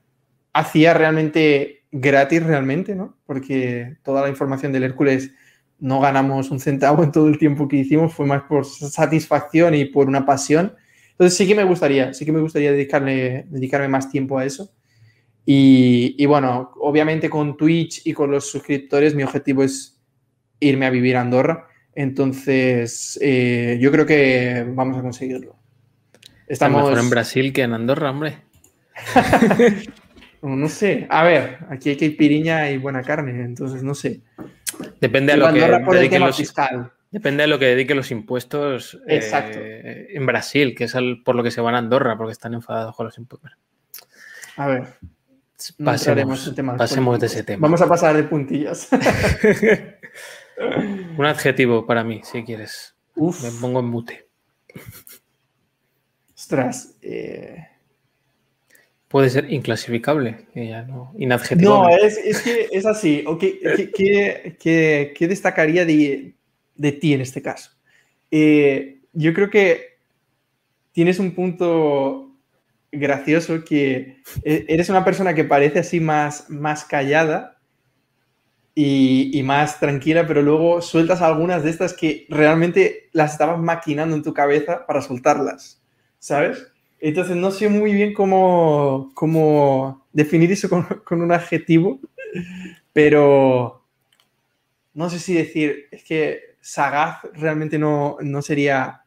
[0.53, 3.17] hacía realmente gratis realmente, ¿no?
[3.25, 5.31] Porque toda la información del Hércules
[5.79, 9.85] no ganamos un centavo en todo el tiempo que hicimos, fue más por satisfacción y
[9.85, 10.75] por una pasión.
[11.11, 14.71] Entonces sí que me gustaría, sí que me gustaría dedicarle, dedicarme más tiempo a eso.
[15.51, 19.99] Y, bueno, obviamente con Twitch y con los suscriptores mi objetivo es
[20.59, 21.67] irme a vivir a Andorra.
[21.95, 25.55] Entonces eh, yo creo que vamos a conseguirlo.
[26.47, 28.37] Estamos mejor en Brasil que en Andorra, hombre.
[30.41, 31.07] no sé.
[31.09, 34.21] A ver, aquí hay que piriña y buena carne, entonces no sé.
[35.01, 36.53] Depende de lo que dediquen los,
[37.11, 41.51] Depende de lo que dediquen los impuestos eh, en Brasil, que es por lo que
[41.51, 43.51] se van a Andorra, porque están enfadados con los impuestos.
[44.57, 44.83] A ver.
[45.83, 47.61] Pasemos, pasemos de ese tema.
[47.61, 48.89] Vamos a pasar de puntillas.
[51.17, 52.95] Un adjetivo para mí, si quieres.
[53.15, 54.29] Me pongo en mute.
[56.33, 56.95] Ostras.
[57.01, 57.67] Eh,
[59.09, 61.11] puede ser inclasificable, ya no,
[61.57, 63.25] No, es, que es así.
[63.37, 66.35] ¿Qué, destacaría de,
[67.01, 67.71] ti en este caso?
[68.31, 69.97] Eh, yo creo que
[70.93, 72.31] tienes un punto
[72.91, 77.59] gracioso que e, eres una persona que parece así más, más callada
[78.73, 84.15] y, y, más tranquila, pero luego sueltas algunas de estas que realmente las estabas maquinando
[84.15, 85.79] en tu cabeza para soltarlas.
[86.19, 86.71] ¿sabes?
[87.01, 91.99] Entonces no sé muy bien cómo, cómo definir eso con, con un adjetivo,
[92.93, 93.85] pero
[94.93, 99.01] no sé si decir, es que sagaz realmente no, no sería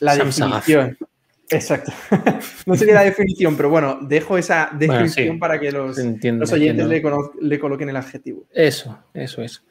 [0.00, 0.98] la definición.
[1.48, 1.92] Exacto.
[2.66, 7.02] no sería la definición, pero bueno, dejo esa descripción para que los, los oyentes le,
[7.40, 8.44] le, coloquen el adjetivo.
[8.52, 9.64] Eso, eso es.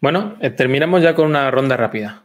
[0.00, 2.24] Bueno, eh, terminamos ya con una ronda rápida.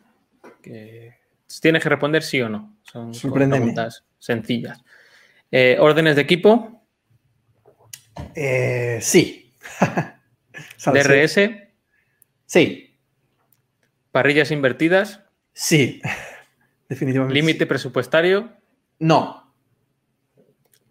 [0.62, 1.16] Que
[1.62, 2.76] tienes que responder sí o no.
[2.84, 4.84] Son preguntas sencillas.
[5.52, 6.86] Eh, ¿Órdenes de equipo?
[8.36, 9.54] Eh, sí.
[10.86, 11.40] ¿DRS?
[12.46, 13.00] Sí.
[14.12, 15.22] ¿Parrillas invertidas?
[15.54, 16.02] Sí.
[16.90, 17.34] Definitivamente.
[17.34, 18.52] ¿Límite presupuestario?
[19.00, 19.54] No.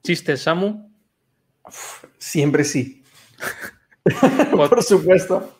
[0.03, 0.89] ¿Chistes, Samu?
[2.17, 3.05] siempre sí.
[4.51, 5.59] Por supuesto.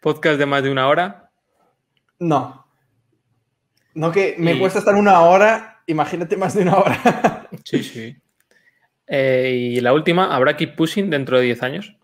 [0.00, 1.30] ¿Podcast de más de una hora?
[2.18, 2.66] No.
[3.94, 7.48] No que me cuesta estar una hora, imagínate más de una hora.
[7.64, 8.16] sí, sí.
[9.06, 11.96] Eh, y la última, ¿habrá Keep Pushing dentro de 10 años?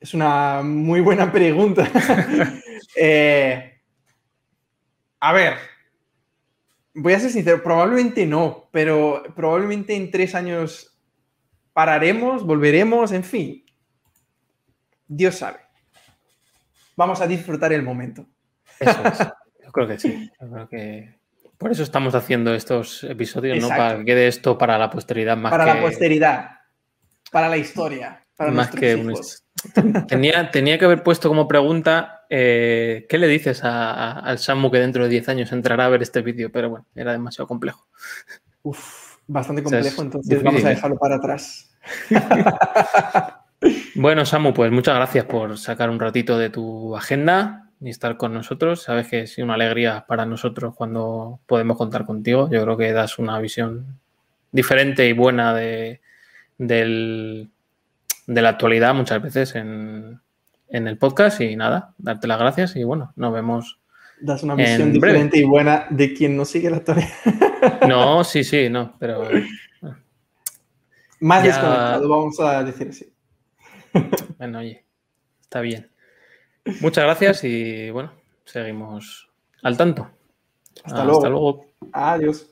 [0.00, 1.90] Es una muy buena pregunta.
[3.00, 3.80] Eh,
[5.20, 5.54] a ver,
[6.94, 10.98] voy a ser sincero, probablemente no, pero probablemente en tres años
[11.72, 13.64] pararemos, volveremos, en fin.
[15.06, 15.60] Dios sabe.
[16.96, 18.26] Vamos a disfrutar el momento.
[18.80, 19.18] Eso es.
[19.68, 20.30] Yo creo que sí.
[20.40, 21.18] Yo creo que
[21.58, 23.68] por eso estamos haciendo estos episodios, ¿no?
[23.68, 26.50] Para que quede esto para la posteridad más para la posteridad,
[27.30, 29.44] para la historia, para más que hijos.
[30.08, 35.02] Tenía, tenía que haber puesto como pregunta eh, ¿qué le dices al Samu que dentro
[35.02, 36.50] de 10 años entrará a ver este vídeo?
[36.50, 37.86] Pero bueno, era demasiado complejo.
[38.62, 41.70] Uf, bastante complejo, entonces vamos a dejarlo para atrás.
[43.96, 48.34] Bueno, Samu, pues muchas gracias por sacar un ratito de tu agenda y estar con
[48.34, 48.82] nosotros.
[48.82, 52.48] Sabes que es una alegría para nosotros cuando podemos contar contigo.
[52.50, 53.98] Yo creo que das una visión
[54.52, 56.00] diferente y buena de,
[56.58, 57.46] de
[58.26, 60.20] la actualidad muchas veces en,
[60.70, 63.78] el podcast y nada, darte las gracias y bueno, nos vemos.
[64.20, 67.08] Das una visión diferente y buena de quien no sigue la actualidad.
[67.88, 69.28] No, sí, sí, no, pero...
[71.20, 73.12] Más desconectado, vamos a decir así.
[74.38, 74.84] Bueno, oye,
[75.40, 75.88] está bien.
[76.80, 78.12] Muchas gracias y bueno,
[78.44, 79.28] seguimos
[79.62, 80.08] al tanto.
[80.84, 81.18] Hasta, luego.
[81.18, 81.64] Hasta luego.
[81.92, 82.50] Adiós.